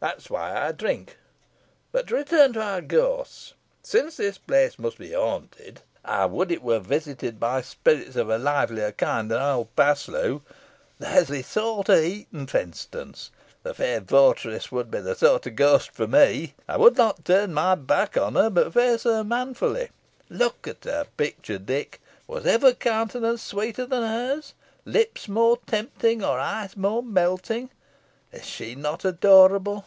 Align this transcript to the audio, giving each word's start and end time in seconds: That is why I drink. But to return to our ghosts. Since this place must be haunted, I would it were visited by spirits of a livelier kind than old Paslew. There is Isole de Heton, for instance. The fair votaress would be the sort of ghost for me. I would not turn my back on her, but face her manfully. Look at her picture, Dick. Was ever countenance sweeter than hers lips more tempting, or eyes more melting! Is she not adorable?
That 0.00 0.18
is 0.18 0.30
why 0.30 0.56
I 0.64 0.70
drink. 0.70 1.18
But 1.90 2.06
to 2.06 2.14
return 2.14 2.52
to 2.52 2.62
our 2.62 2.80
ghosts. 2.80 3.54
Since 3.82 4.16
this 4.18 4.38
place 4.38 4.78
must 4.78 4.96
be 4.96 5.10
haunted, 5.12 5.80
I 6.04 6.24
would 6.26 6.52
it 6.52 6.62
were 6.62 6.78
visited 6.78 7.40
by 7.40 7.62
spirits 7.62 8.14
of 8.14 8.30
a 8.30 8.38
livelier 8.38 8.92
kind 8.92 9.28
than 9.28 9.42
old 9.42 9.74
Paslew. 9.74 10.42
There 11.00 11.18
is 11.18 11.30
Isole 11.30 11.82
de 11.84 12.26
Heton, 12.32 12.46
for 12.46 12.58
instance. 12.58 13.32
The 13.64 13.74
fair 13.74 14.00
votaress 14.00 14.70
would 14.70 14.88
be 14.88 15.00
the 15.00 15.16
sort 15.16 15.48
of 15.48 15.56
ghost 15.56 15.90
for 15.90 16.06
me. 16.06 16.54
I 16.68 16.76
would 16.76 16.96
not 16.96 17.24
turn 17.24 17.52
my 17.52 17.74
back 17.74 18.16
on 18.16 18.36
her, 18.36 18.50
but 18.50 18.72
face 18.72 19.02
her 19.02 19.24
manfully. 19.24 19.88
Look 20.30 20.68
at 20.68 20.84
her 20.84 21.06
picture, 21.16 21.58
Dick. 21.58 22.00
Was 22.28 22.46
ever 22.46 22.72
countenance 22.72 23.42
sweeter 23.42 23.84
than 23.84 24.04
hers 24.04 24.54
lips 24.84 25.26
more 25.26 25.58
tempting, 25.66 26.22
or 26.22 26.38
eyes 26.38 26.76
more 26.76 27.02
melting! 27.02 27.70
Is 28.30 28.44
she 28.44 28.74
not 28.74 29.06
adorable? 29.06 29.86